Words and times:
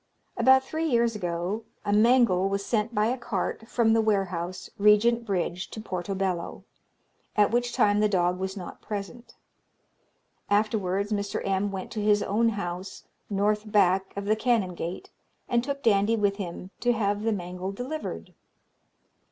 "About 0.35 0.63
three 0.63 0.87
years 0.87 1.15
ago 1.15 1.63
a 1.85 1.93
mangle 1.93 2.49
was 2.49 2.65
sent 2.65 2.95
by 2.95 3.05
a 3.05 3.19
cart 3.19 3.67
from 3.67 3.93
the 3.93 4.01
warehouse, 4.01 4.67
Regent 4.79 5.27
Bridge, 5.27 5.67
to 5.69 5.79
Portobello, 5.79 6.63
at 7.35 7.51
which 7.51 7.71
time 7.71 7.99
the 7.99 8.09
dog 8.09 8.39
was 8.39 8.57
not 8.57 8.81
present. 8.81 9.35
Afterwards, 10.49 11.11
Mr. 11.13 11.39
M. 11.47 11.69
went 11.69 11.91
to 11.91 12.01
his 12.01 12.23
own 12.23 12.49
house, 12.49 13.03
North 13.29 13.71
Back 13.71 14.11
of 14.17 14.25
the 14.25 14.35
Canongate, 14.35 15.11
and 15.47 15.63
took 15.63 15.83
Dandie 15.83 16.15
with 16.15 16.37
him, 16.37 16.71
to 16.79 16.93
have 16.93 17.21
the 17.21 17.31
mangle 17.31 17.71
delivered. 17.71 18.33